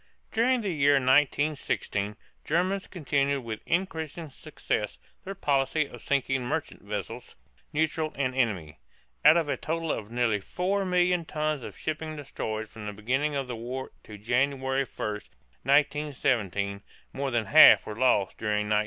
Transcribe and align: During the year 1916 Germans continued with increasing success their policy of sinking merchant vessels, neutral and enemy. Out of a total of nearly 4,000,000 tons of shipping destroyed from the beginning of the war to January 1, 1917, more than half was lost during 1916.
During 0.31 0.61
the 0.61 0.71
year 0.73 0.93
1916 0.95 2.17
Germans 2.43 2.87
continued 2.87 3.41
with 3.43 3.61
increasing 3.67 4.31
success 4.31 4.97
their 5.23 5.35
policy 5.35 5.85
of 5.87 6.01
sinking 6.01 6.43
merchant 6.43 6.81
vessels, 6.81 7.35
neutral 7.71 8.11
and 8.15 8.33
enemy. 8.33 8.79
Out 9.23 9.37
of 9.37 9.47
a 9.47 9.57
total 9.57 9.91
of 9.91 10.09
nearly 10.09 10.39
4,000,000 10.39 11.23
tons 11.27 11.61
of 11.61 11.77
shipping 11.77 12.15
destroyed 12.15 12.67
from 12.67 12.87
the 12.87 12.93
beginning 12.93 13.35
of 13.35 13.45
the 13.47 13.55
war 13.55 13.91
to 14.05 14.17
January 14.17 14.85
1, 14.85 15.21
1917, 15.61 16.81
more 17.13 17.29
than 17.29 17.45
half 17.45 17.85
was 17.85 17.99
lost 17.99 18.39
during 18.39 18.69
1916. 18.69 18.79